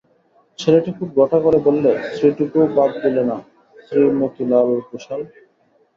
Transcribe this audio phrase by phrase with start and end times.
[0.59, 3.37] ছেলেটি খুব ঘটা করে বললে, শ্রীটুকুও বাদ দিলে না,
[3.85, 5.21] শ্রীমোতিলাল ঘোষাল।